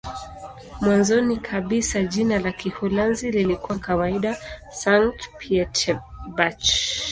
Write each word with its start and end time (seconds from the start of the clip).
Mwanzoni 0.81 1.37
kabisa 1.37 2.03
jina 2.03 2.39
la 2.39 2.51
Kiholanzi 2.51 3.31
lilikuwa 3.31 3.79
kawaida 3.79 4.37
"Sankt-Pieterburch". 4.71 6.73